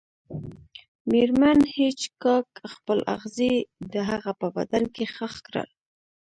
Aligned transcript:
میرمن 1.09 1.59
هیج 1.75 1.99
هاګ 2.21 2.47
خپل 2.73 2.99
اغزي 3.15 3.53
د 3.93 3.95
هغه 4.09 4.31
په 4.41 4.47
بدن 4.55 4.83
کې 4.95 5.05
ښخ 5.15 5.33
کړل 5.47 5.69